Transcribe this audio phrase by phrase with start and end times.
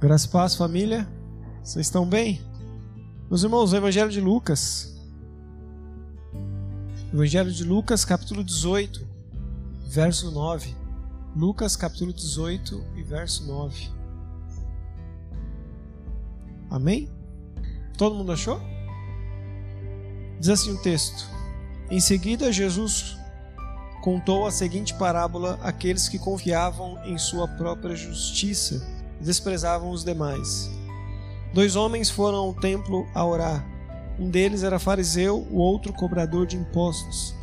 [0.00, 1.08] Graças paz, família.
[1.60, 2.40] Vocês estão bem?
[3.28, 4.96] Meus irmãos, o Evangelho de Lucas.
[7.12, 9.04] Evangelho de Lucas, capítulo 18,
[9.88, 10.72] verso 9.
[11.34, 13.90] Lucas, capítulo 18 e verso 9.
[16.70, 17.10] Amém?
[17.96, 18.60] Todo mundo achou?
[20.38, 21.28] Diz assim o texto:
[21.90, 23.16] Em seguida, Jesus
[24.00, 30.70] contou a seguinte parábola àqueles que confiavam em sua própria justiça desprezavam os demais.
[31.52, 33.66] Dois homens foram ao templo a orar.
[34.18, 37.34] Um deles era fariseu, o outro cobrador de impostos.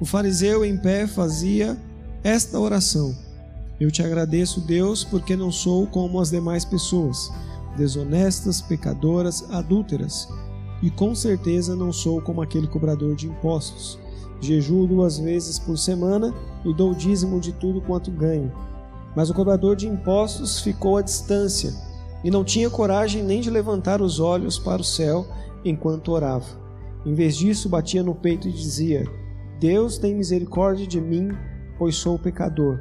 [0.00, 1.76] O fariseu em pé fazia
[2.24, 3.14] esta oração:
[3.78, 7.30] Eu te agradeço, Deus, porque não sou como as demais pessoas,
[7.76, 10.28] desonestas, pecadoras, adúlteras,
[10.82, 13.98] e com certeza não sou como aquele cobrador de impostos.
[14.40, 18.52] Jejuo duas vezes por semana e dou dízimo de tudo quanto ganho.
[19.16, 21.72] Mas o cobrador de impostos ficou à distância
[22.22, 25.26] e não tinha coragem nem de levantar os olhos para o céu
[25.64, 26.44] enquanto orava.
[27.06, 29.04] Em vez disso, batia no peito e dizia:
[29.58, 31.30] Deus tem misericórdia de mim,
[31.78, 32.78] pois sou pecador.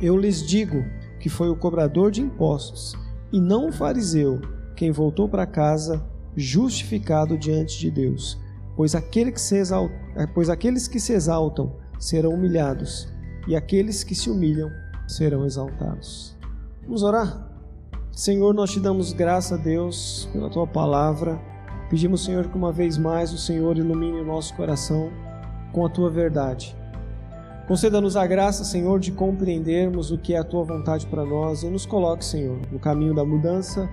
[0.00, 0.84] Eu lhes digo
[1.20, 2.94] que foi o cobrador de impostos
[3.32, 4.40] e não o fariseu
[4.74, 6.04] quem voltou para casa
[6.36, 8.40] justificado diante de Deus,
[8.76, 9.94] pois, aquele que se exalta,
[10.34, 13.08] pois aqueles que se exaltam serão humilhados
[13.46, 14.68] e aqueles que se humilham
[15.14, 16.36] serão exaltados.
[16.82, 17.50] Vamos orar?
[18.12, 21.40] Senhor, nós te damos graça Deus pela tua palavra.
[21.90, 25.10] Pedimos, Senhor, que uma vez mais o Senhor ilumine o nosso coração
[25.72, 26.76] com a tua verdade.
[27.66, 31.70] Conceda-nos a graça, Senhor, de compreendermos o que é a tua vontade para nós e
[31.70, 33.88] nos coloque, Senhor, no caminho da mudança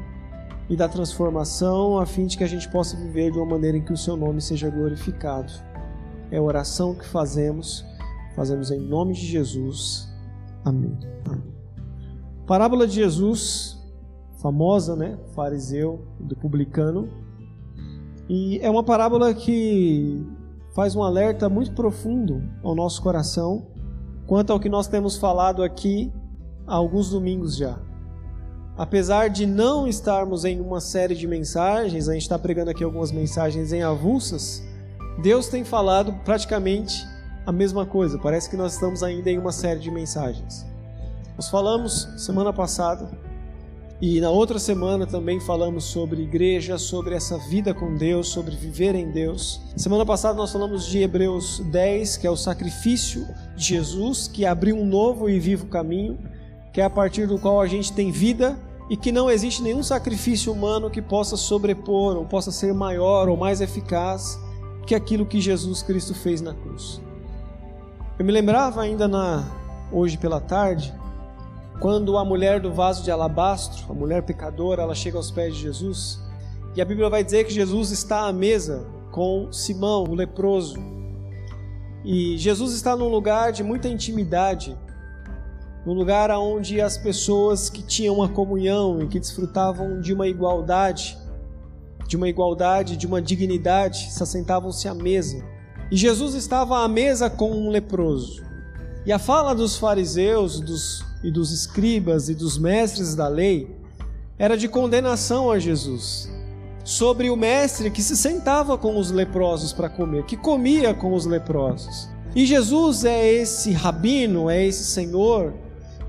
[0.69, 3.81] e da transformação, a fim de que a gente possa viver de uma maneira em
[3.81, 5.53] que o seu nome seja glorificado.
[6.29, 7.85] É a oração que fazemos,
[8.35, 10.10] fazemos em nome de Jesus.
[10.63, 10.97] Amém.
[12.45, 13.77] Parábola de Jesus,
[14.41, 15.17] famosa, né?
[15.33, 17.09] Fariseu do publicano.
[18.29, 20.25] E é uma parábola que
[20.73, 23.67] faz um alerta muito profundo ao nosso coração
[24.25, 26.11] quanto ao que nós temos falado aqui
[26.65, 27.77] há alguns domingos já.
[28.77, 33.11] Apesar de não estarmos em uma série de mensagens, a gente está pregando aqui algumas
[33.11, 34.63] mensagens em avulsas,
[35.21, 37.05] Deus tem falado praticamente
[37.45, 38.17] a mesma coisa.
[38.17, 40.65] Parece que nós estamos ainda em uma série de mensagens.
[41.35, 43.09] Nós falamos semana passada
[44.01, 48.95] e na outra semana também falamos sobre igreja, sobre essa vida com Deus, sobre viver
[48.95, 49.61] em Deus.
[49.77, 54.75] Semana passada nós falamos de Hebreus 10, que é o sacrifício de Jesus, que abriu
[54.75, 56.17] um novo e vivo caminho,
[56.73, 58.57] que é a partir do qual a gente tem vida
[58.89, 63.37] e que não existe nenhum sacrifício humano que possa sobrepor ou possa ser maior ou
[63.37, 64.39] mais eficaz
[64.87, 66.99] que aquilo que Jesus Cristo fez na cruz.
[68.21, 69.43] Eu me lembrava ainda na
[69.91, 70.93] hoje pela tarde,
[71.79, 75.61] quando a mulher do vaso de alabastro, a mulher pecadora, ela chega aos pés de
[75.61, 76.21] Jesus,
[76.75, 80.77] e a Bíblia vai dizer que Jesus está à mesa com Simão, o leproso.
[82.05, 84.77] E Jesus está num lugar de muita intimidade,
[85.83, 91.17] num lugar onde as pessoas que tinham uma comunhão e que desfrutavam de uma igualdade,
[92.07, 95.43] de uma igualdade, de uma dignidade, se assentavam-se à mesa.
[95.91, 98.41] E Jesus estava à mesa com um leproso.
[99.05, 103.75] E a fala dos fariseus dos, e dos escribas e dos mestres da lei
[104.39, 106.31] era de condenação a Jesus
[106.83, 111.25] sobre o mestre que se sentava com os leprosos para comer, que comia com os
[111.25, 112.09] leprosos.
[112.35, 115.53] E Jesus é esse rabino, é esse senhor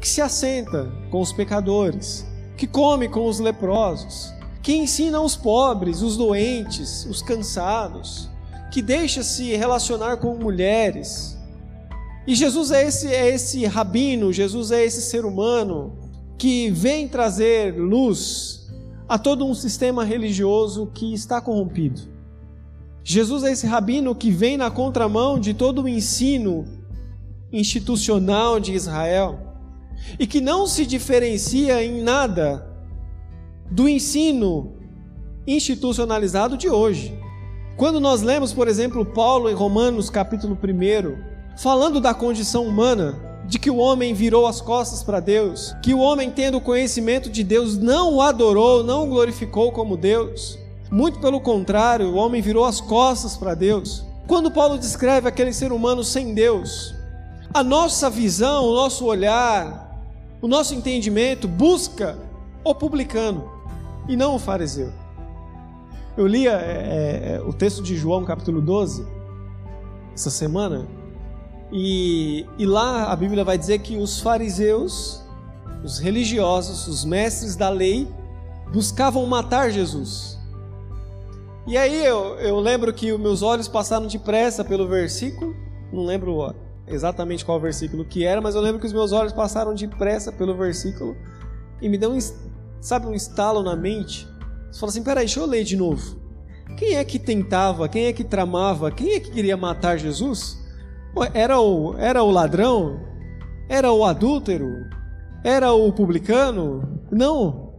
[0.00, 2.26] que se assenta com os pecadores,
[2.56, 4.32] que come com os leprosos,
[4.62, 8.30] que ensina os pobres, os doentes, os cansados,
[8.72, 11.38] que deixa se relacionar com mulheres.
[12.26, 15.92] E Jesus é esse, é esse rabino, Jesus é esse ser humano
[16.38, 18.66] que vem trazer luz
[19.06, 22.00] a todo um sistema religioso que está corrompido.
[23.04, 26.64] Jesus é esse rabino que vem na contramão de todo o ensino
[27.52, 29.38] institucional de Israel
[30.18, 32.66] e que não se diferencia em nada
[33.70, 34.76] do ensino
[35.46, 37.21] institucionalizado de hoje.
[37.82, 43.58] Quando nós lemos, por exemplo, Paulo em Romanos capítulo 1, falando da condição humana, de
[43.58, 47.76] que o homem virou as costas para Deus, que o homem, tendo conhecimento de Deus,
[47.76, 50.56] não o adorou, não o glorificou como Deus.
[50.92, 54.06] Muito pelo contrário, o homem virou as costas para Deus.
[54.28, 56.94] Quando Paulo descreve aquele ser humano sem Deus,
[57.52, 60.00] a nossa visão, o nosso olhar,
[60.40, 62.16] o nosso entendimento busca
[62.62, 63.50] o publicano
[64.08, 65.01] e não o fariseu.
[66.16, 69.06] Eu li é, é, o texto de João, capítulo 12,
[70.14, 70.86] essa semana,
[71.72, 75.24] e, e lá a Bíblia vai dizer que os fariseus,
[75.82, 78.06] os religiosos, os mestres da lei,
[78.72, 80.38] buscavam matar Jesus.
[81.66, 85.54] E aí eu, eu lembro que os meus olhos passaram depressa pelo versículo,
[85.90, 86.54] não lembro
[86.86, 90.56] exatamente qual versículo que era, mas eu lembro que os meus olhos passaram depressa pelo
[90.56, 91.16] versículo
[91.80, 92.18] e me deu um,
[92.80, 94.28] sabe, um estalo na mente.
[94.72, 96.16] Você fala assim: peraí, deixa eu ler de novo.
[96.78, 100.58] Quem é que tentava, quem é que tramava, quem é que queria matar Jesus?
[101.34, 102.98] Era o, era o ladrão?
[103.68, 104.86] Era o adúltero?
[105.44, 107.00] Era o publicano?
[107.10, 107.74] Não.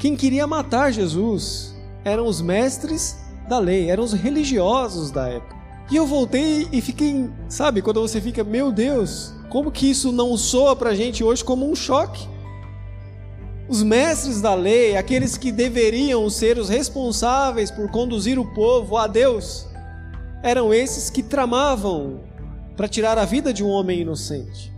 [0.00, 1.74] Quem queria matar Jesus
[2.04, 3.16] eram os mestres
[3.48, 5.54] da lei, eram os religiosos da época.
[5.90, 10.36] E eu voltei e fiquei, sabe, quando você fica, meu Deus, como que isso não
[10.36, 12.26] soa pra gente hoje como um choque?
[13.66, 19.06] Os mestres da lei, aqueles que deveriam ser os responsáveis por conduzir o povo a
[19.06, 19.66] Deus,
[20.42, 22.20] eram esses que tramavam
[22.76, 24.70] para tirar a vida de um homem inocente.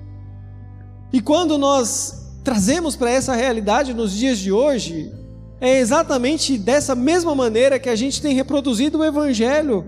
[1.12, 5.12] E quando nós trazemos para essa realidade nos dias de hoje,
[5.61, 9.85] é exatamente dessa mesma maneira que a gente tem reproduzido o evangelho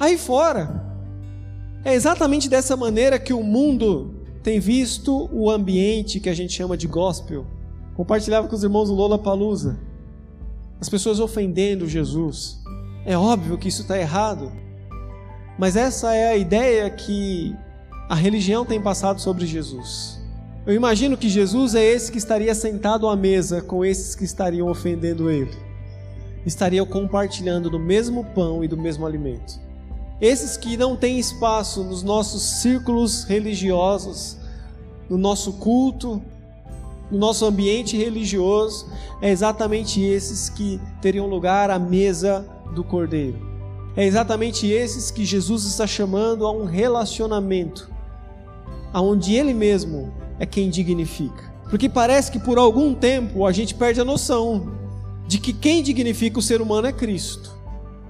[0.00, 0.82] aí fora.
[1.84, 6.76] É exatamente dessa maneira que o mundo tem visto o ambiente que a gente chama
[6.76, 7.46] de gospel
[7.94, 9.78] Compartilhava com os irmãos do Lola Palusa.
[10.80, 12.58] As pessoas ofendendo Jesus.
[13.04, 14.50] É óbvio que isso está errado.
[15.58, 17.54] Mas essa é a ideia que
[18.08, 20.20] a religião tem passado sobre Jesus.
[20.66, 24.68] Eu imagino que Jesus é esse que estaria sentado à mesa com esses que estariam
[24.68, 25.56] ofendendo ele.
[26.46, 29.60] Estariam compartilhando do mesmo pão e do mesmo alimento.
[30.20, 34.38] Esses que não têm espaço nos nossos círculos religiosos,
[35.10, 36.22] no nosso culto,
[37.12, 38.86] no nosso ambiente religioso,
[39.20, 43.38] é exatamente esses que teriam lugar à mesa do Cordeiro.
[43.94, 47.90] É exatamente esses que Jesus está chamando a um relacionamento,
[48.94, 51.52] aonde Ele mesmo é quem dignifica.
[51.68, 54.72] Porque parece que por algum tempo a gente perde a noção
[55.28, 57.52] de que quem dignifica o ser humano é Cristo,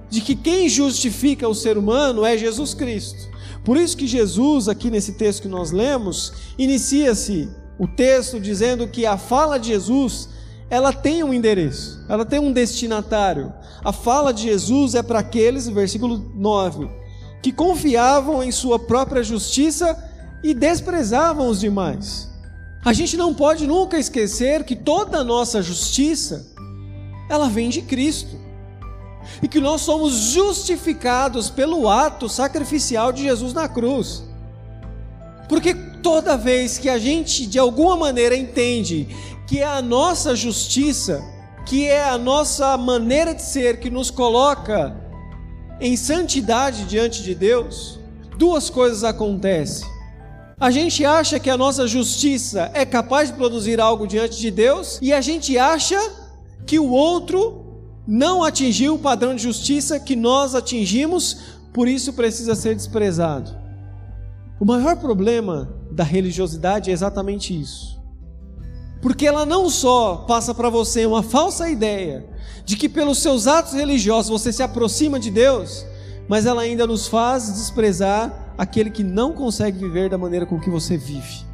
[0.09, 3.29] de que quem justifica o ser humano é Jesus Cristo.
[3.65, 9.05] Por isso que Jesus, aqui nesse texto que nós lemos, inicia-se o texto dizendo que
[9.05, 10.29] a fala de Jesus
[10.69, 13.53] ela tem um endereço, ela tem um destinatário.
[13.83, 16.89] A fala de Jesus é para aqueles, versículo 9,
[17.41, 20.01] que confiavam em sua própria justiça
[20.43, 22.29] e desprezavam os demais.
[22.83, 26.51] A gente não pode nunca esquecer que toda a nossa justiça
[27.29, 28.35] ela vem de Cristo.
[29.41, 34.23] E que nós somos justificados pelo ato sacrificial de Jesus na cruz.
[35.47, 39.07] Porque toda vez que a gente de alguma maneira entende
[39.47, 41.23] que é a nossa justiça,
[41.65, 44.95] que é a nossa maneira de ser que nos coloca
[45.79, 47.99] em santidade diante de Deus,
[48.37, 49.87] duas coisas acontecem.
[50.59, 54.99] A gente acha que a nossa justiça é capaz de produzir algo diante de Deus
[55.01, 55.99] e a gente acha
[56.65, 57.63] que o outro
[58.05, 61.37] não atingiu o padrão de justiça que nós atingimos,
[61.73, 63.51] por isso precisa ser desprezado.
[64.59, 68.01] O maior problema da religiosidade é exatamente isso.
[69.01, 72.25] Porque ela não só passa para você uma falsa ideia
[72.65, 75.85] de que pelos seus atos religiosos você se aproxima de Deus,
[76.27, 80.69] mas ela ainda nos faz desprezar aquele que não consegue viver da maneira com que
[80.69, 81.45] você vive.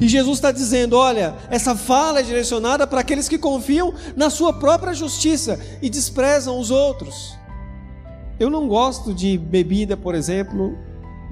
[0.00, 4.52] E Jesus está dizendo: olha, essa fala é direcionada para aqueles que confiam na sua
[4.52, 7.34] própria justiça e desprezam os outros.
[8.38, 10.78] Eu não gosto de bebida, por exemplo,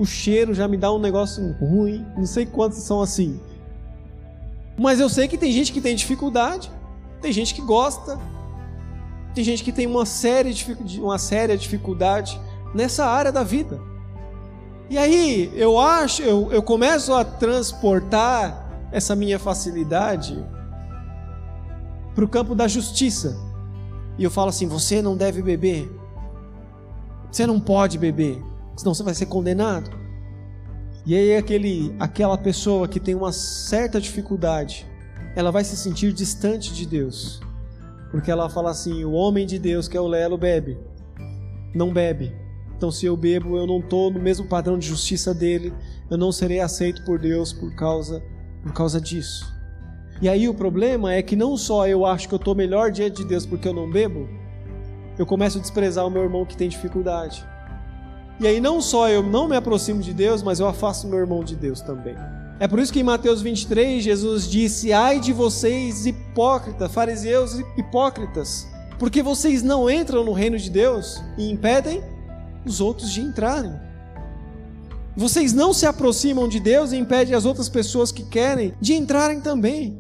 [0.02, 2.04] o cheiro já me dá um negócio ruim.
[2.16, 3.40] Não sei quantos são assim.
[4.76, 6.73] Mas eu sei que tem gente que tem dificuldade,
[7.21, 8.18] tem gente que gosta,
[9.32, 10.52] tem gente que tem uma séria,
[10.99, 12.40] uma séria dificuldade
[12.75, 13.80] nessa área da vida.
[14.90, 20.44] E aí eu acho, eu, eu começo a transportar essa minha facilidade
[22.12, 23.38] para o campo da justiça.
[24.18, 25.88] E eu falo assim: você não deve beber,
[27.30, 28.42] você não pode beber
[28.76, 29.91] senão você vai ser condenado.
[31.05, 34.87] E aí aquele, aquela pessoa que tem uma certa dificuldade,
[35.35, 37.41] ela vai se sentir distante de Deus.
[38.11, 40.79] Porque ela fala assim: o homem de Deus, que é o Lelo, bebe.
[41.75, 42.33] Não bebe.
[42.76, 45.73] Então, se eu bebo, eu não estou no mesmo padrão de justiça dele,
[46.11, 48.23] eu não serei aceito por Deus por causa,
[48.62, 49.52] por causa disso.
[50.21, 53.23] E aí o problema é que não só eu acho que eu estou melhor diante
[53.23, 54.29] de Deus porque eu não bebo,
[55.19, 57.45] eu começo a desprezar o meu irmão que tem dificuldade.
[58.41, 61.45] E aí não só eu não me aproximo de Deus, mas eu afasto meu irmão
[61.45, 62.17] de Deus também.
[62.59, 68.67] É por isso que em Mateus 23 Jesus disse: Ai de vocês hipócritas, fariseus hipócritas,
[68.99, 72.03] porque vocês não entram no reino de Deus e impedem
[72.65, 73.73] os outros de entrarem.
[75.17, 79.41] Vocês não se aproximam de Deus e impedem as outras pessoas que querem de entrarem
[79.41, 79.99] também.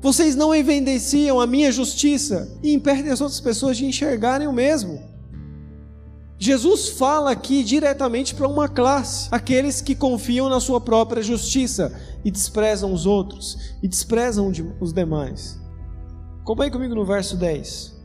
[0.00, 5.00] Vocês não evidenciam a minha justiça e impedem as outras pessoas de enxergarem o mesmo.
[6.38, 12.30] Jesus fala aqui diretamente para uma classe, aqueles que confiam na sua própria justiça e
[12.30, 15.58] desprezam os outros e desprezam os demais.
[16.42, 17.96] Acompanhe comigo no verso 10.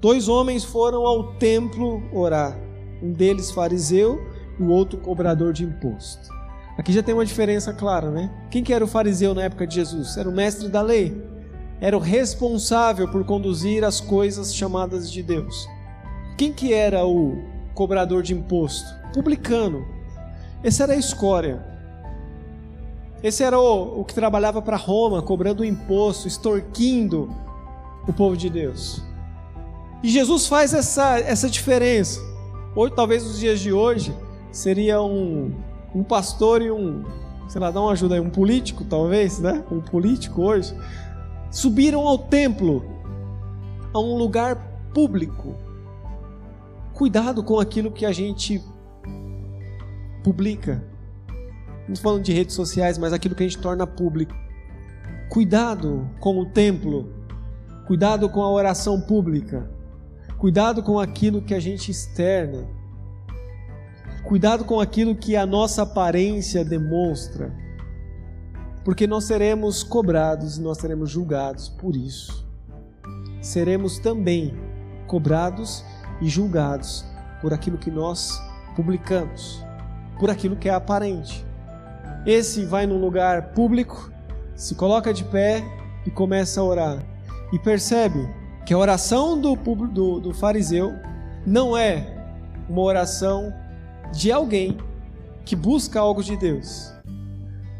[0.00, 2.56] Dois homens foram ao templo orar,
[3.02, 4.18] um deles fariseu
[4.58, 6.30] e o outro cobrador de imposto.
[6.78, 8.30] Aqui já tem uma diferença clara, né?
[8.50, 10.16] Quem que era o fariseu na época de Jesus?
[10.16, 11.20] Era o mestre da lei.
[11.80, 15.68] Era o responsável por conduzir as coisas chamadas de Deus.
[16.40, 17.36] Quem que era o
[17.74, 18.88] cobrador de imposto?
[19.12, 19.86] Publicano.
[20.64, 21.62] Esse era a escória.
[23.22, 27.30] Esse era o, o que trabalhava para Roma, cobrando imposto, extorquindo
[28.08, 29.04] o povo de Deus.
[30.02, 32.18] E Jesus faz essa, essa diferença.
[32.74, 34.16] Hoje, talvez nos dias de hoje,
[34.50, 35.52] seria um,
[35.94, 37.04] um pastor e um,
[37.50, 39.62] sei lá, dá uma ajuda aí, um político, talvez, né?
[39.70, 40.74] Um político hoje.
[41.50, 42.82] Subiram ao templo,
[43.92, 45.54] a um lugar público,
[47.00, 48.62] Cuidado com aquilo que a gente
[50.22, 50.84] publica.
[51.88, 54.34] Não estou falando de redes sociais, mas aquilo que a gente torna público.
[55.30, 57.10] Cuidado com o templo.
[57.86, 59.70] Cuidado com a oração pública.
[60.36, 62.68] Cuidado com aquilo que a gente externa.
[64.22, 67.50] Cuidado com aquilo que a nossa aparência demonstra.
[68.84, 72.46] Porque nós seremos cobrados e nós seremos julgados por isso.
[73.40, 74.54] Seremos também
[75.06, 75.82] cobrados
[76.20, 77.04] e julgados
[77.40, 78.40] por aquilo que nós
[78.76, 79.64] publicamos,
[80.18, 81.44] por aquilo que é aparente.
[82.26, 84.12] Esse vai num lugar público,
[84.54, 85.64] se coloca de pé
[86.06, 86.98] e começa a orar.
[87.52, 88.28] E percebe
[88.66, 90.92] que a oração do, do, do fariseu
[91.46, 92.06] não é
[92.68, 93.52] uma oração
[94.12, 94.76] de alguém
[95.44, 96.92] que busca algo de Deus,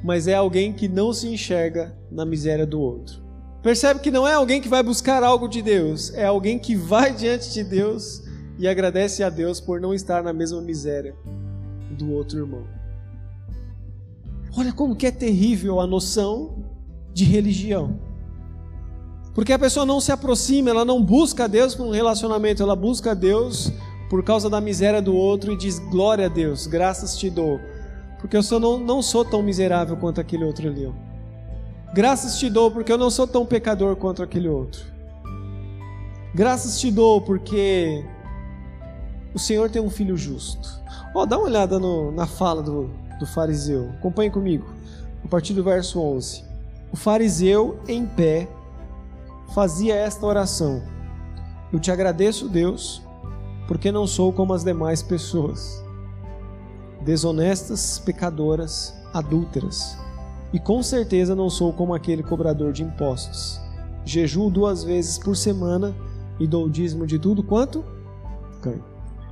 [0.03, 3.23] mas é alguém que não se enxerga na miséria do outro.
[3.63, 7.13] Percebe que não é alguém que vai buscar algo de Deus, é alguém que vai
[7.13, 8.23] diante de Deus
[8.61, 11.17] e agradece a Deus por não estar na mesma miséria
[11.93, 12.65] do outro irmão.
[14.55, 16.63] Olha como que é terrível a noção
[17.15, 17.99] de religião.
[19.35, 22.77] Porque a pessoa não se aproxima, ela não busca a Deus por um relacionamento, ela
[22.77, 23.73] busca a Deus
[24.11, 27.59] por causa da miséria do outro e diz: Glória a Deus, graças te dou,
[28.21, 30.93] porque eu sou, não, não sou tão miserável quanto aquele outro ali.
[31.95, 34.85] Graças te dou, porque eu não sou tão pecador quanto aquele outro.
[36.35, 38.05] Graças te dou, porque
[39.35, 40.81] o Senhor tem um filho justo.
[41.15, 43.91] Ó, oh, dá uma olhada no, na fala do, do fariseu.
[43.99, 44.67] Acompanhe comigo.
[45.25, 46.45] A partir do verso 11.
[46.93, 48.49] O fariseu, em pé,
[49.55, 50.83] fazia esta oração:
[51.73, 53.03] Eu te agradeço, Deus,
[53.69, 55.83] porque não sou como as demais pessoas,
[57.03, 59.97] desonestas, pecadoras, adúlteras,
[60.53, 63.61] e com certeza não sou como aquele cobrador de impostos.
[64.05, 65.95] Jejuo duas vezes por semana
[66.41, 67.85] e dou o dízimo de tudo quanto
[68.61, 68.83] ganho.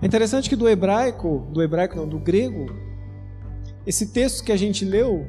[0.01, 2.67] É interessante que do hebraico, do hebraico não, do grego,
[3.85, 5.27] esse texto que a gente leu,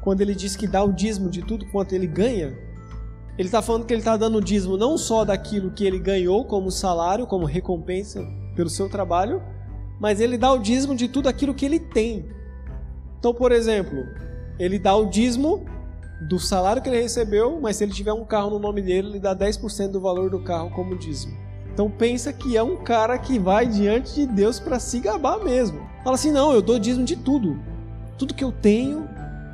[0.00, 2.56] quando ele diz que dá o dízimo de tudo quanto ele ganha,
[3.36, 6.44] ele está falando que ele está dando o dízimo não só daquilo que ele ganhou
[6.44, 8.22] como salário, como recompensa
[8.54, 9.42] pelo seu trabalho,
[9.98, 12.28] mas ele dá o dízimo de tudo aquilo que ele tem.
[13.18, 14.04] Então, por exemplo,
[14.58, 15.64] ele dá o dízimo
[16.28, 19.20] do salário que ele recebeu, mas se ele tiver um carro no nome dele, ele
[19.20, 21.41] dá 10% do valor do carro como dízimo.
[21.72, 25.80] Então pensa que é um cara que vai diante de Deus para se gabar mesmo.
[26.04, 27.58] Fala assim: "Não, eu dou dízimo de tudo.
[28.18, 29.08] Tudo que eu tenho,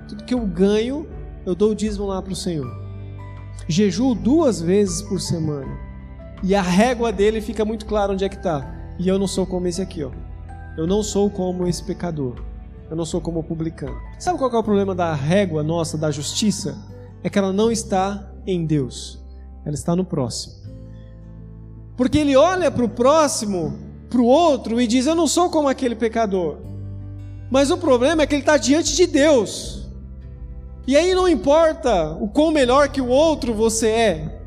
[0.08, 1.06] tudo que eu ganho,
[1.46, 2.66] eu dou dízimo lá para o Senhor."
[3.68, 5.70] Jejuo duas vezes por semana.
[6.42, 8.74] E a régua dele fica muito clara onde é que está.
[8.98, 10.10] E eu não sou como esse aqui, ó.
[10.76, 12.34] Eu não sou como esse pecador.
[12.90, 13.96] Eu não sou como o publicano.
[14.18, 16.78] Sabe qual é o problema da régua nossa, da justiça?
[17.22, 19.22] É que ela não está em Deus.
[19.64, 20.57] Ela está no próximo.
[21.98, 23.76] Porque ele olha para o próximo,
[24.08, 26.58] para o outro, e diz: Eu não sou como aquele pecador.
[27.50, 29.88] Mas o problema é que ele está diante de Deus.
[30.86, 34.40] E aí não importa o quão melhor que o outro você é,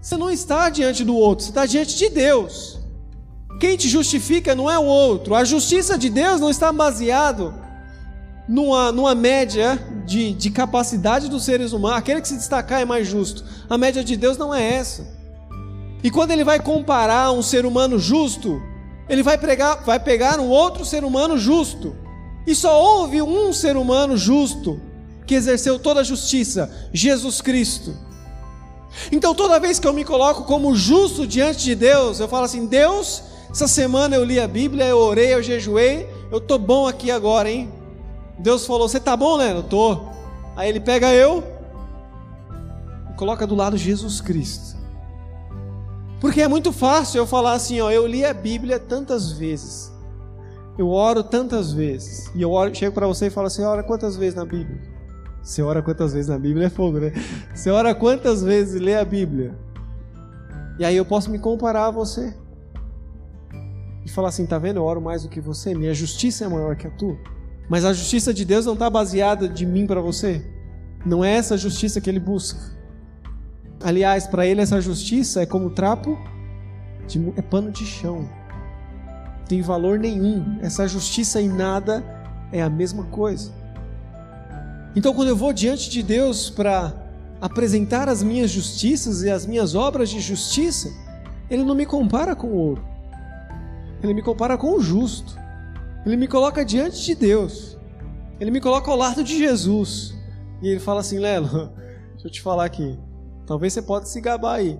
[0.00, 2.78] você não está diante do outro, você está diante de Deus.
[3.58, 5.34] Quem te justifica não é o outro.
[5.34, 7.52] A justiça de Deus não está baseado
[8.48, 9.76] numa, numa média
[10.06, 11.98] de, de capacidade dos seres humanos.
[11.98, 13.44] Aquele que se destacar é mais justo.
[13.68, 15.15] A média de Deus não é essa.
[16.02, 18.62] E quando ele vai comparar um ser humano justo,
[19.08, 21.94] ele vai, pregar, vai pegar um outro ser humano justo.
[22.46, 24.80] E só houve um ser humano justo
[25.26, 27.94] que exerceu toda a justiça: Jesus Cristo.
[29.10, 32.66] Então toda vez que eu me coloco como justo diante de Deus, eu falo assim:
[32.66, 37.10] Deus, essa semana eu li a Bíblia, eu orei, eu jejuei, eu tô bom aqui
[37.10, 37.72] agora, hein?
[38.38, 39.52] Deus falou: Você tá bom, né?
[39.52, 39.98] Eu tô.
[40.54, 41.44] Aí ele pega eu,
[43.16, 44.75] coloca do lado Jesus Cristo.
[46.26, 49.92] Porque é muito fácil eu falar assim, ó, eu li a Bíblia tantas vezes.
[50.76, 52.32] Eu oro tantas vezes.
[52.34, 54.76] E eu oro, chego para você e falo assim, ora quantas vezes na Bíblia?
[55.40, 57.12] Você ora quantas vezes na Bíblia é fogo, né?
[57.54, 59.54] Você ora quantas vezes lê a Bíblia?
[60.80, 62.34] E aí eu posso me comparar a você.
[64.04, 64.78] E falar assim, tá vendo?
[64.78, 67.16] Eu oro mais do que você, minha justiça é maior que a tua.
[67.68, 70.44] Mas a justiça de Deus não está baseada de mim para você.
[71.06, 72.75] Não é essa justiça que ele busca.
[73.82, 76.18] Aliás, para ele essa justiça é como trapo
[77.06, 78.28] de, é pano de chão.
[79.48, 80.58] Tem valor nenhum.
[80.60, 82.04] Essa justiça em nada
[82.52, 83.52] é a mesma coisa.
[84.94, 86.92] Então, quando eu vou diante de Deus para
[87.40, 90.88] apresentar as minhas justiças e as minhas obras de justiça,
[91.50, 92.84] Ele não me compara com o outro.
[94.02, 95.36] Ele me compara com o justo.
[96.04, 97.76] Ele me coloca diante de Deus.
[98.40, 100.14] Ele me coloca ao lado de Jesus.
[100.62, 101.48] E ele fala assim: Lelo,
[102.14, 102.98] deixa eu te falar aqui.
[103.46, 104.78] Talvez você pode se gabar aí.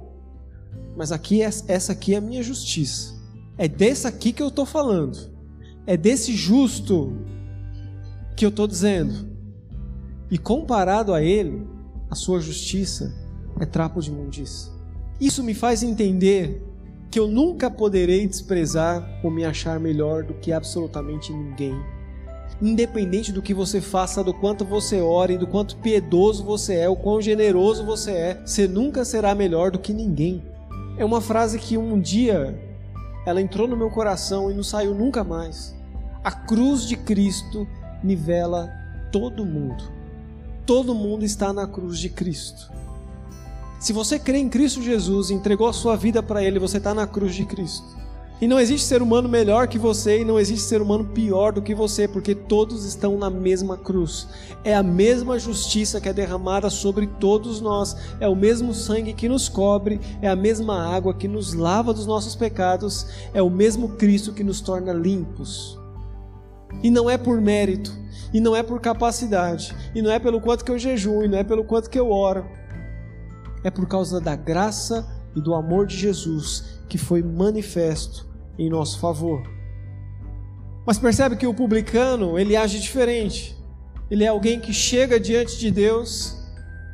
[0.97, 3.15] Mas aqui essa aqui é a minha justiça.
[3.57, 5.17] É desse aqui que eu estou falando.
[5.87, 7.17] É desse justo
[8.37, 9.31] que eu estou dizendo.
[10.31, 11.67] E comparado a ele,
[12.11, 13.15] a sua justiça
[13.61, 14.73] é trapo de imundícia.
[15.21, 16.63] Isso me faz entender
[17.11, 21.75] que eu nunca poderei desprezar ou me achar melhor do que absolutamente ninguém.
[22.61, 26.97] Independente do que você faça, do quanto você ore, do quanto piedoso você é, o
[26.97, 30.43] quão generoso você é, você nunca será melhor do que ninguém.
[30.97, 32.59] É uma frase que um dia
[33.27, 35.75] ela entrou no meu coração e não saiu nunca mais.
[36.25, 37.69] A cruz de Cristo
[38.03, 38.73] nivela
[39.13, 39.85] todo mundo.
[40.65, 42.73] Todo mundo está na cruz de Cristo.
[43.79, 46.95] Se você crê em Cristo Jesus e entregou a sua vida para Ele, você está
[46.95, 48.06] na cruz de Cristo.
[48.41, 51.63] E não existe ser humano melhor que você e não existe ser humano pior do
[51.63, 54.29] que você, porque todos estão na mesma cruz.
[54.63, 59.29] É a mesma justiça que é derramada sobre todos nós, é o mesmo sangue que
[59.29, 63.91] nos cobre, é a mesma água que nos lava dos nossos pecados, é o mesmo
[63.91, 65.79] Cristo que nos torna limpos.
[66.83, 67.91] E não é por mérito,
[68.35, 71.39] e não é por capacidade, e não é pelo quanto que eu jejuo, e não
[71.39, 72.45] é pelo quanto que eu oro
[73.67, 78.26] é por causa da graça e do amor de Jesus que foi manifesto
[78.59, 79.43] em nosso favor.
[80.87, 83.57] Mas percebe que o publicano, ele age diferente.
[84.11, 86.37] Ele é alguém que chega diante de Deus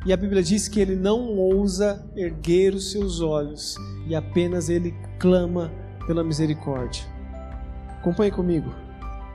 [0.07, 4.95] e a Bíblia diz que ele não ousa erguer os seus olhos e apenas ele
[5.19, 5.71] clama
[6.07, 7.05] pela misericórdia.
[7.99, 8.75] Acompanhe comigo,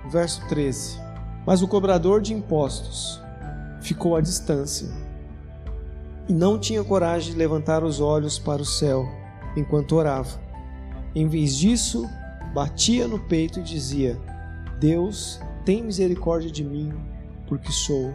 [0.09, 0.99] verso 13.
[1.45, 3.21] Mas o cobrador de impostos
[3.79, 4.89] ficou à distância
[6.27, 9.07] e não tinha coragem de levantar os olhos para o céu
[9.55, 10.46] enquanto orava.
[11.17, 12.07] Em vez disso,
[12.53, 14.21] batia no peito e dizia:
[14.79, 16.93] Deus, tem misericórdia de mim,
[17.47, 18.13] porque sou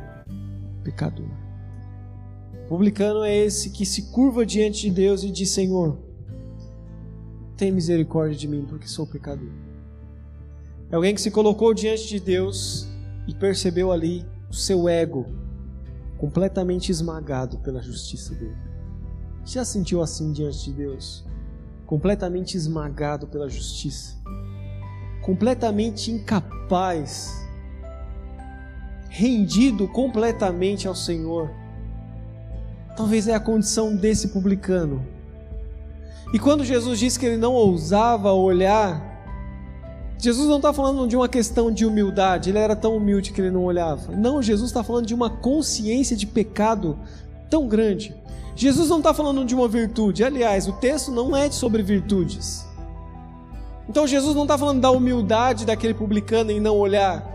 [0.85, 1.27] pecador.
[2.65, 5.99] O publicano é esse que se curva diante de Deus e diz: Senhor,
[7.57, 9.51] tem misericórdia de mim, porque sou pecador.
[10.89, 12.87] É alguém que se colocou diante de Deus
[13.27, 15.27] e percebeu ali o seu ego
[16.19, 18.57] completamente esmagado pela justiça dele.
[19.45, 21.27] Já sentiu assim diante de Deus?
[21.93, 24.17] Completamente esmagado pela justiça,
[25.21, 27.31] completamente incapaz,
[29.11, 31.51] rendido completamente ao Senhor.
[32.97, 35.07] Talvez é a condição desse publicano.
[36.33, 39.13] E quando Jesus disse que ele não ousava olhar
[40.19, 43.51] Jesus não está falando de uma questão de humildade, ele era tão humilde que ele
[43.51, 44.15] não olhava.
[44.17, 46.97] Não, Jesus está falando de uma consciência de pecado
[47.53, 48.15] tão grande.
[48.57, 52.67] Jesus não está falando de uma virtude, aliás, o texto não é sobre virtudes.
[53.87, 57.29] Então Jesus não está falando da humildade daquele publicano em não olhar.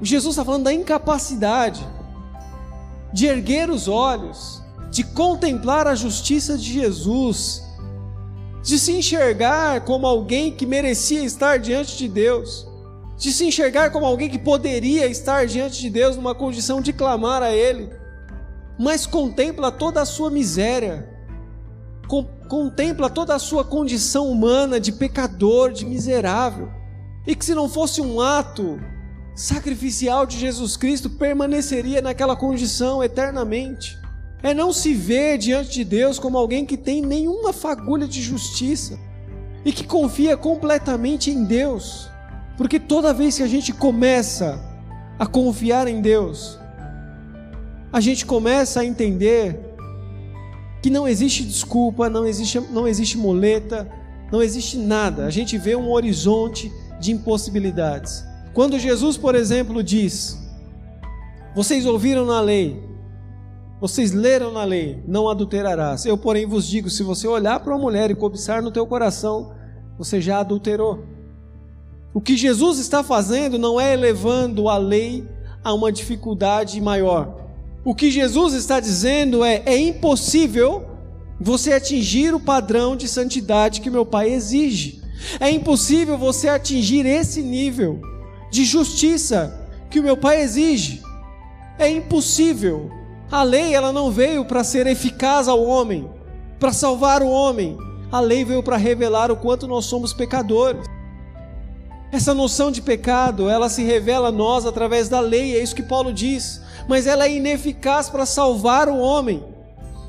[0.00, 1.86] Jesus está falando da incapacidade
[3.12, 7.62] de erguer os olhos, de contemplar a justiça de Jesus
[8.62, 12.66] de se enxergar como alguém que merecia estar diante de Deus,
[13.18, 17.42] de se enxergar como alguém que poderia estar diante de Deus numa condição de clamar
[17.42, 17.90] a Ele,
[18.78, 21.08] mas contempla toda a sua miséria,
[22.48, 26.70] contempla toda a sua condição humana de pecador, de miserável,
[27.26, 28.78] e que se não fosse um ato
[29.34, 33.98] sacrificial de Jesus Cristo, permaneceria naquela condição eternamente.
[34.42, 38.98] É não se ver diante de Deus como alguém que tem nenhuma fagulha de justiça
[39.64, 42.10] e que confia completamente em Deus,
[42.56, 44.62] porque toda vez que a gente começa
[45.18, 46.58] a confiar em Deus,
[47.94, 49.56] a gente começa a entender
[50.82, 53.88] que não existe desculpa, não existe, não existe muleta,
[54.32, 55.26] não existe nada.
[55.26, 58.24] A gente vê um horizonte de impossibilidades.
[58.52, 60.36] Quando Jesus, por exemplo, diz:
[61.54, 62.82] Vocês ouviram na lei,
[63.80, 66.04] Vocês leram na lei: não adulterarás.
[66.04, 69.54] Eu, porém, vos digo: se você olhar para uma mulher e cobiçar no teu coração,
[69.96, 71.04] você já adulterou.
[72.12, 75.24] O que Jesus está fazendo não é elevando a lei
[75.62, 77.43] a uma dificuldade maior.
[77.84, 80.86] O que Jesus está dizendo é: é impossível
[81.38, 85.02] você atingir o padrão de santidade que meu Pai exige.
[85.38, 88.00] É impossível você atingir esse nível
[88.50, 91.02] de justiça que o meu Pai exige.
[91.78, 92.90] É impossível.
[93.30, 96.08] A lei ela não veio para ser eficaz ao homem,
[96.58, 97.76] para salvar o homem.
[98.12, 100.86] A lei veio para revelar o quanto nós somos pecadores.
[102.12, 105.82] Essa noção de pecado, ela se revela a nós através da lei, é isso que
[105.82, 109.42] Paulo diz, mas ela é ineficaz para salvar o homem,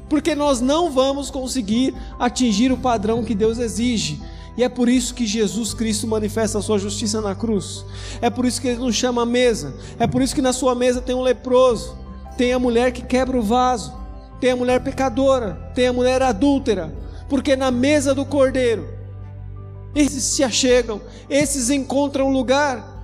[0.09, 4.21] porque nós não vamos conseguir atingir o padrão que Deus exige.
[4.57, 7.83] E é por isso que Jesus Cristo manifesta a sua justiça na cruz.
[8.21, 9.75] É por isso que ele nos chama à mesa.
[9.99, 11.97] É por isso que na sua mesa tem um leproso,
[12.37, 13.93] tem a mulher que quebra o vaso,
[14.39, 16.95] tem a mulher pecadora, tem a mulher adúltera,
[17.27, 18.95] porque na mesa do cordeiro
[19.95, 22.94] esses se achegam, esses encontram lugar.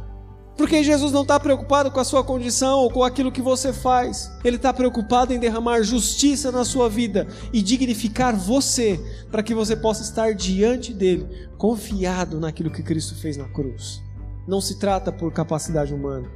[0.57, 4.31] Porque Jesus não está preocupado com a sua condição ou com aquilo que você faz.
[4.43, 8.99] Ele está preocupado em derramar justiça na sua vida e dignificar você,
[9.31, 14.01] para que você possa estar diante dele, confiado naquilo que Cristo fez na cruz.
[14.47, 16.29] Não se trata por capacidade humana.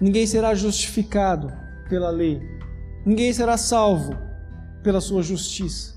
[0.00, 1.52] Ninguém será justificado
[1.88, 2.40] pela lei.
[3.04, 4.16] Ninguém será salvo
[4.82, 5.92] pela sua justiça.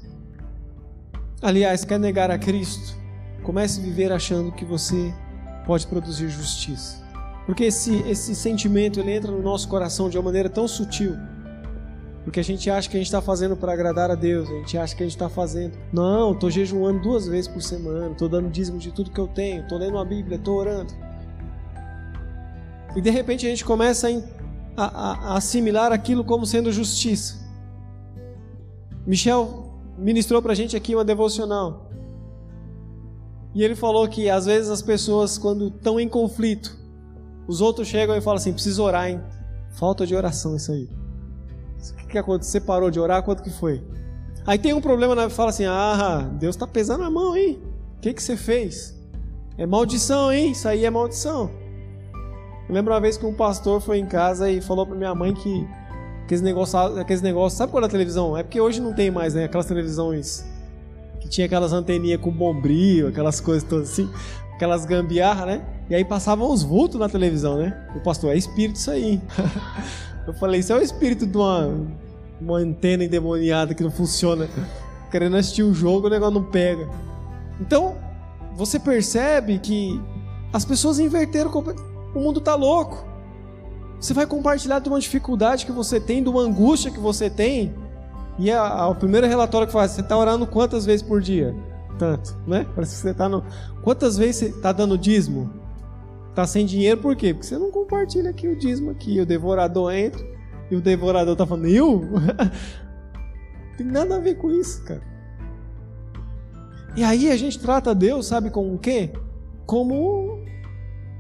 [1.41, 2.95] Aliás, quer negar a Cristo?
[3.43, 5.13] Comece a viver achando que você
[5.65, 7.04] pode produzir justiça.
[7.45, 11.15] Porque esse, esse sentimento ele entra no nosso coração de uma maneira tão sutil.
[12.23, 14.77] Porque a gente acha que a gente está fazendo para agradar a Deus, a gente
[14.79, 15.77] acha que a gente está fazendo.
[15.93, 19.61] Não, estou jejuando duas vezes por semana, estou dando dízimo de tudo que eu tenho,
[19.61, 20.91] estou lendo a Bíblia, estou orando.
[22.95, 24.07] E de repente a gente começa
[24.75, 27.45] a, a, a assimilar aquilo como sendo justiça.
[29.05, 31.91] Michel ministrou para a gente aqui uma devocional.
[33.53, 36.75] E ele falou que às vezes as pessoas, quando estão em conflito,
[37.47, 39.21] os outros chegam e falam assim: precisa orar, hein?
[39.71, 40.89] Falta de oração isso aí.
[41.91, 42.59] O que, que aconteceu?
[42.59, 43.23] Você parou de orar?
[43.23, 43.83] Quanto que foi?
[44.45, 45.29] Aí tem um problema, né?
[45.29, 47.59] fala assim: ah, Deus está pesando a mão, hein?
[47.97, 48.95] O que, que você fez?
[49.57, 50.51] É maldição, hein?
[50.51, 51.49] Isso aí é maldição.
[52.67, 55.33] Eu lembro uma vez que um pastor foi em casa e falou para minha mãe
[55.33, 55.67] que
[56.23, 58.35] aqueles negócios, aqueles negócios, sabe qual é a televisão?
[58.35, 59.45] É porque hoje não tem mais, né?
[59.45, 60.45] Aquelas televisões
[61.21, 64.09] que tinha aquelas anteninhas com bombril, aquelas coisas todas assim,
[64.53, 65.74] aquelas gambiarra, né?
[65.89, 67.87] E aí passavam os vultos na televisão, né?
[67.95, 69.21] O pastor, é espírito isso aí.
[70.25, 71.71] Eu falei, isso é o espírito de uma,
[72.41, 74.49] uma antena endemoniada que não funciona.
[75.11, 76.89] Querendo assistir um jogo, o negócio não pega.
[77.61, 77.95] Então,
[78.55, 80.01] você percebe que
[80.51, 81.51] as pessoas inverteram.
[82.15, 83.05] O mundo tá louco.
[83.99, 87.73] Você vai compartilhar de uma dificuldade que você tem, de uma angústia que você tem
[88.37, 91.55] e a, a, o primeiro relatório que faz, você está orando quantas vezes por dia?
[91.97, 92.65] Tanto, né?
[92.75, 93.43] Parece que você está no.
[93.81, 95.49] Quantas vezes você está dando dízimo?
[96.35, 97.33] Está sem dinheiro por quê?
[97.33, 99.21] Porque você não compartilha aqui o dízimo aqui.
[99.21, 100.21] O devorador entra
[100.69, 102.01] e o devorador está falando, eu?
[103.77, 105.01] Tem nada a ver com isso, cara.
[106.93, 109.13] E aí a gente trata Deus, sabe, como o quê?
[109.65, 110.43] Como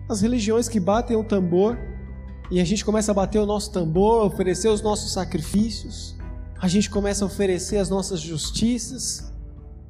[0.09, 1.77] as religiões que batem o tambor
[2.51, 6.15] e a gente começa a bater o nosso tambor, oferecer os nossos sacrifícios
[6.59, 9.31] a gente começa a oferecer as nossas justiças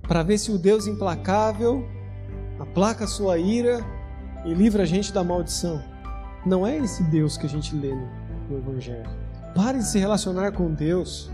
[0.02, 1.88] para ver se o Deus implacável
[2.60, 3.80] aplaca a sua ira
[4.46, 5.82] e livra a gente da maldição.
[6.46, 7.94] Não é esse Deus que a gente lê
[8.50, 9.10] no Evangelho.
[9.56, 11.32] Pare de se relacionar com Deus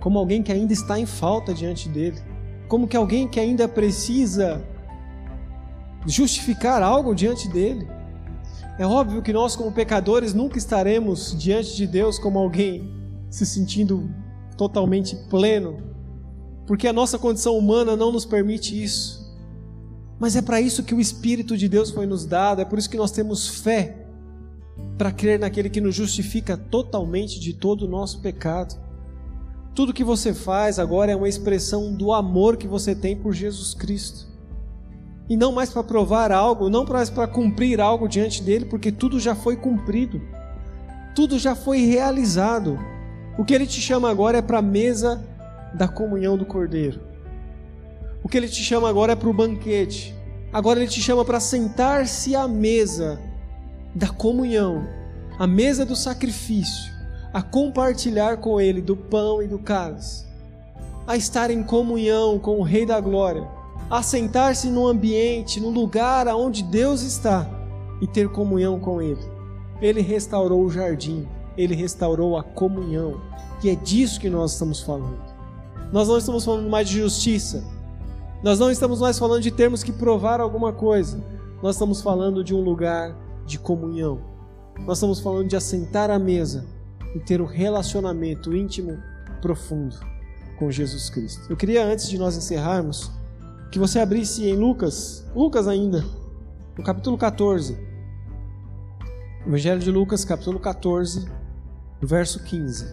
[0.00, 2.20] como alguém que ainda está em falta diante dele,
[2.68, 4.60] como que alguém que ainda precisa
[6.04, 7.86] justificar algo diante dele.
[8.78, 12.90] É óbvio que nós, como pecadores, nunca estaremos diante de Deus como alguém
[13.30, 14.10] se sentindo
[14.56, 15.76] totalmente pleno,
[16.66, 19.21] porque a nossa condição humana não nos permite isso.
[20.22, 22.88] Mas é para isso que o Espírito de Deus foi nos dado, é por isso
[22.88, 24.06] que nós temos fé
[24.96, 28.80] para crer naquele que nos justifica totalmente de todo o nosso pecado.
[29.74, 33.74] Tudo que você faz agora é uma expressão do amor que você tem por Jesus
[33.74, 34.28] Cristo.
[35.28, 39.18] E não mais para provar algo, não mais para cumprir algo diante dele, porque tudo
[39.18, 40.22] já foi cumprido.
[41.16, 42.78] Tudo já foi realizado.
[43.36, 45.20] O que ele te chama agora é para a mesa
[45.74, 47.10] da comunhão do Cordeiro.
[48.22, 50.14] O que ele te chama agora é para o banquete.
[50.52, 53.20] Agora ele te chama para sentar-se à mesa
[53.94, 54.86] da comunhão,
[55.38, 56.92] à mesa do sacrifício,
[57.32, 60.26] a compartilhar com ele do pão e do cálice,
[61.06, 63.48] a estar em comunhão com o Rei da Glória,
[63.90, 67.48] a sentar-se no ambiente, no lugar aonde Deus está
[68.00, 69.22] e ter comunhão com ele.
[69.80, 73.20] Ele restaurou o jardim ele restaurou a comunhão.
[73.62, 75.20] E é disso que nós estamos falando.
[75.92, 77.64] Nós não estamos falando mais de justiça.
[78.42, 81.22] Nós não estamos mais falando de termos que provar alguma coisa.
[81.62, 84.20] Nós estamos falando de um lugar de comunhão.
[84.80, 86.66] Nós estamos falando de assentar à mesa
[87.14, 88.98] e ter um relacionamento íntimo,
[89.40, 89.96] profundo
[90.58, 91.46] com Jesus Cristo.
[91.48, 93.12] Eu queria, antes de nós encerrarmos,
[93.70, 96.04] que você abrisse em Lucas, Lucas ainda,
[96.76, 97.78] no capítulo 14.
[99.46, 101.28] Evangelho de Lucas, capítulo 14,
[102.00, 102.86] verso 15.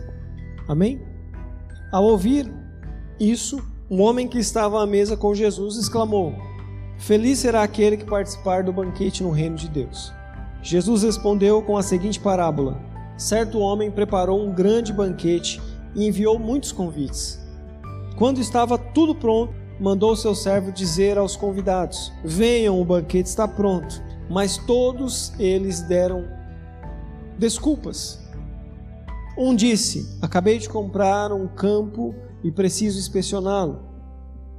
[0.68, 1.02] Amém?
[1.92, 2.54] Ao ouvir
[3.20, 6.34] isso, um homem que estava à mesa com Jesus exclamou:
[6.97, 10.13] Feliz será aquele que participar do banquete no reino de Deus.
[10.62, 12.80] Jesus respondeu com a seguinte parábola:
[13.17, 15.60] Certo homem preparou um grande banquete
[15.95, 17.39] e enviou muitos convites.
[18.17, 24.02] Quando estava tudo pronto, mandou seu servo dizer aos convidados: Venham, o banquete está pronto.
[24.30, 26.28] Mas todos eles deram
[27.39, 28.19] desculpas.
[29.36, 33.80] Um disse: Acabei de comprar um campo e preciso inspecioná-lo.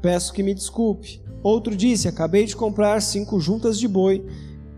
[0.01, 1.23] Peço que me desculpe.
[1.43, 4.27] Outro disse: Acabei de comprar cinco juntas de boi,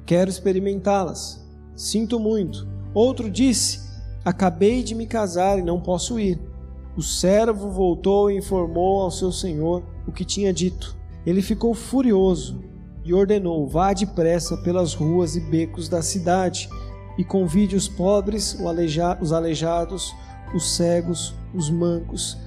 [0.06, 1.44] quero experimentá-las.
[1.74, 2.66] Sinto muito.
[2.94, 3.80] Outro disse:
[4.24, 6.40] Acabei de me casar e não posso ir.
[6.96, 10.96] O servo voltou e informou ao seu senhor o que tinha dito.
[11.24, 12.62] Ele ficou furioso
[13.04, 16.68] e ordenou: Vá depressa pelas ruas e becos da cidade
[17.18, 18.56] e convide os pobres,
[19.20, 20.14] os aleijados,
[20.54, 22.38] os cegos, os mancos.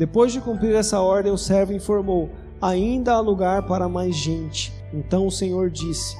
[0.00, 4.72] Depois de cumprir essa ordem, o servo informou: Ainda há lugar para mais gente.
[4.94, 6.16] Então o Senhor disse: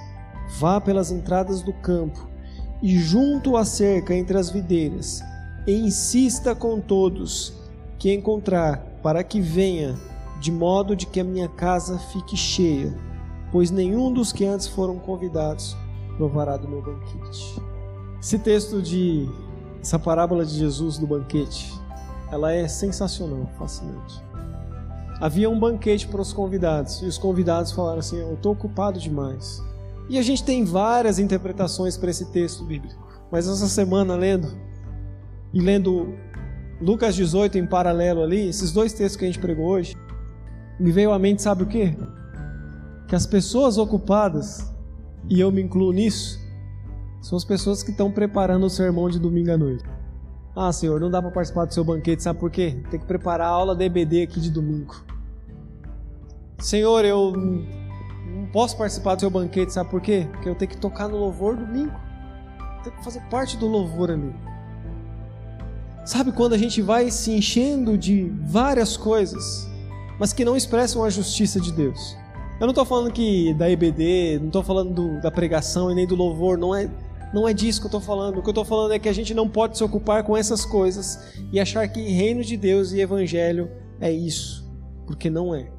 [0.58, 2.28] Vá pelas entradas do campo
[2.82, 5.22] e junto à cerca entre as videiras,
[5.66, 7.54] e insista com todos
[7.98, 9.98] que encontrar, para que venha,
[10.38, 12.94] de modo de que a minha casa fique cheia,
[13.50, 15.74] pois nenhum dos que antes foram convidados
[16.18, 17.62] provará do meu banquete.
[18.20, 19.26] Esse texto de
[19.80, 21.79] essa parábola de Jesus do banquete,
[22.30, 24.22] ela é sensacional, fascinante.
[25.20, 29.62] Havia um banquete para os convidados e os convidados falaram assim: Eu estou ocupado demais.
[30.08, 34.48] E a gente tem várias interpretações para esse texto bíblico, mas essa semana lendo
[35.52, 36.14] e lendo
[36.80, 39.94] Lucas 18 em paralelo ali, esses dois textos que a gente pregou hoje,
[40.78, 41.96] me veio à mente, sabe o que?
[43.06, 44.72] Que as pessoas ocupadas,
[45.28, 46.40] e eu me incluo nisso,
[47.20, 49.84] são as pessoas que estão preparando o sermão de domingo à noite.
[50.54, 52.76] Ah, Senhor, não dá para participar do seu banquete, sabe por quê?
[52.90, 54.96] Tem que preparar a aula EBD aqui de domingo.
[56.58, 60.26] Senhor, eu não posso participar do seu banquete, sabe por quê?
[60.30, 61.94] Porque eu tenho que tocar no louvor domingo.
[62.82, 64.34] Tenho que fazer parte do louvor ali.
[66.04, 69.68] Sabe quando a gente vai se enchendo de várias coisas,
[70.18, 72.16] mas que não expressam a justiça de Deus?
[72.58, 76.06] Eu não estou falando que da EBD, não estou falando do, da pregação e nem
[76.06, 76.90] do louvor, não é,
[77.32, 78.38] não é disso que eu estou falando.
[78.38, 80.64] O que eu estou falando é que a gente não pode se ocupar com essas
[80.64, 81.18] coisas
[81.52, 84.68] e achar que reino de Deus e evangelho é isso,
[85.06, 85.70] porque não é.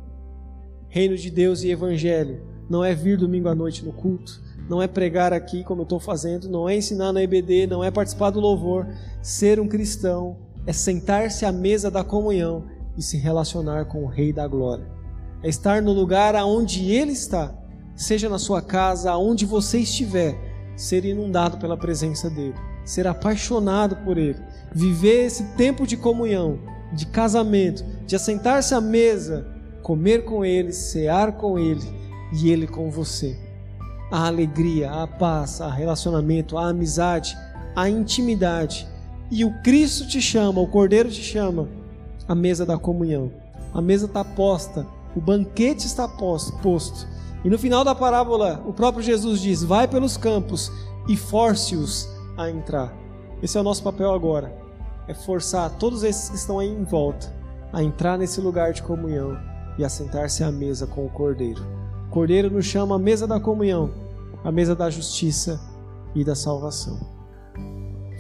[0.88, 4.88] Reino de Deus e evangelho não é vir domingo à noite no culto, não é
[4.88, 8.40] pregar aqui como eu estou fazendo, não é ensinar na EBD, não é participar do
[8.40, 8.88] louvor.
[9.22, 12.66] Ser um cristão é sentar-se à mesa da comunhão
[12.98, 14.88] e se relacionar com o Rei da Glória.
[15.44, 17.54] É estar no lugar aonde Ele está,
[17.96, 22.56] seja na sua casa, aonde você estiver, ser inundado pela presença dEle,
[22.86, 24.40] ser apaixonado por Ele,
[24.74, 26.60] viver esse tempo de comunhão,
[26.94, 29.48] de casamento, de assentar-se à mesa,
[29.82, 31.84] comer com Ele, cear com Ele
[32.34, 33.52] e Ele com você
[34.12, 37.38] a alegria, a paz, a relacionamento, a amizade,
[37.74, 38.86] a intimidade.
[39.32, 41.70] E o Cristo te chama, o Cordeiro te chama,
[42.28, 43.32] a mesa da comunhão.
[43.74, 47.08] A mesa está posta, o banquete está posto.
[47.44, 50.72] E no final da parábola, o próprio Jesus diz: Vai pelos campos
[51.08, 52.94] e force-os a entrar.
[53.42, 54.56] Esse é o nosso papel agora.
[55.08, 57.34] É forçar todos esses que estão aí em volta
[57.74, 59.38] a entrar nesse lugar de comunhão
[59.78, 61.66] e a sentar-se à mesa com o Cordeiro.
[62.08, 63.92] O Cordeiro nos chama à mesa da comunhão
[64.44, 65.60] a mesa da justiça
[66.16, 67.00] e da salvação.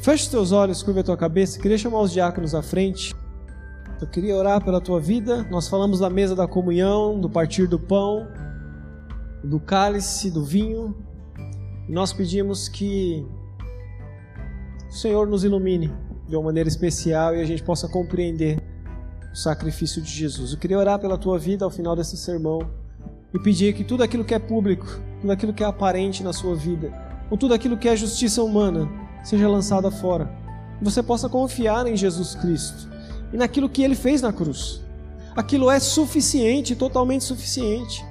[0.02, 1.60] Feche os teus olhos, curva a tua cabeça.
[1.60, 3.16] Queria chamar os diáconos à frente.
[4.02, 5.44] Eu queria orar pela tua vida.
[5.50, 8.28] Nós falamos da mesa da comunhão, do partir do pão,
[9.43, 10.95] do cálice, do vinho.
[11.88, 13.25] Nós pedimos que
[14.89, 15.91] o Senhor nos ilumine
[16.27, 18.62] de uma maneira especial e a gente possa compreender
[19.32, 20.54] o sacrifício de Jesus.
[20.54, 22.69] Eu queria orar pela tua vida ao final desse sermão
[23.34, 24.86] e pedir que tudo aquilo que é público,
[25.19, 26.91] tudo aquilo que é aparente na sua vida,
[27.30, 28.89] ou tudo aquilo que é justiça humana,
[29.23, 30.30] seja lançado fora.
[30.82, 32.89] Você possa confiar em Jesus Cristo
[33.32, 34.82] e naquilo que ele fez na cruz.
[35.36, 38.06] Aquilo é suficiente, totalmente suficiente.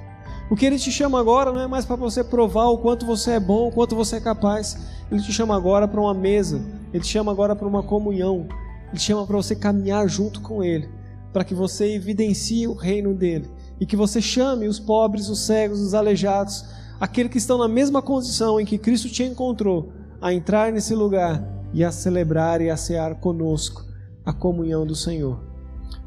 [0.51, 3.31] O que ele te chama agora não é mais para você provar o quanto você
[3.31, 4.77] é bom, o quanto você é capaz.
[5.09, 6.61] Ele te chama agora para uma mesa
[6.93, 8.49] Ele te chama agora para uma comunhão.
[8.89, 10.89] Ele te chama para você caminhar junto com Ele,
[11.31, 15.79] para que você evidencie o reino dele e que você chame os pobres, os cegos,
[15.79, 16.65] os aleijados,
[16.99, 21.41] aqueles que estão na mesma condição em que Cristo te encontrou, a entrar nesse lugar
[21.73, 23.85] e a celebrar e a cear conosco
[24.25, 25.41] a comunhão do Senhor.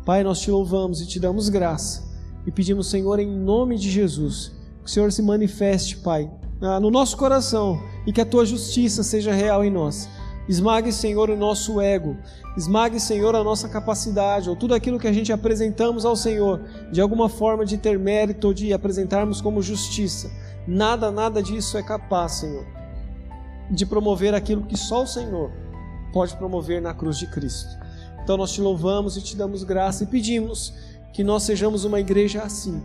[0.04, 2.13] Pai, nós te louvamos e te damos graça
[2.46, 4.52] e pedimos, Senhor, em nome de Jesus,
[4.82, 6.30] que o Senhor se manifeste, Pai,
[6.80, 10.08] no nosso coração e que a tua justiça seja real em nós.
[10.46, 12.16] Esmague, Senhor, o nosso ego.
[12.56, 16.60] Esmague, Senhor, a nossa capacidade, ou tudo aquilo que a gente apresentamos ao Senhor,
[16.92, 20.30] de alguma forma de ter mérito ou de apresentarmos como justiça.
[20.66, 22.66] Nada, nada disso é capaz, Senhor,
[23.70, 25.50] de promover aquilo que só o Senhor
[26.12, 27.70] pode promover na cruz de Cristo.
[28.22, 30.72] Então nós te louvamos e te damos graça e pedimos
[31.14, 32.82] que nós sejamos uma igreja assim,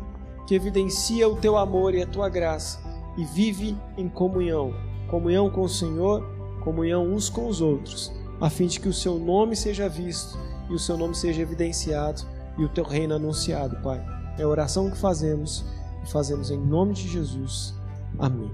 [0.47, 2.79] que evidencia o teu amor e a tua graça
[3.17, 4.73] e vive em comunhão
[5.09, 6.23] comunhão com o Senhor,
[6.63, 10.37] comunhão uns com os outros, a fim de que o seu nome seja visto
[10.69, 12.21] e o seu nome seja evidenciado
[12.57, 14.01] e o teu reino anunciado, Pai.
[14.37, 15.65] É a oração que fazemos
[16.03, 17.73] e fazemos em nome de Jesus.
[18.17, 18.51] Amém.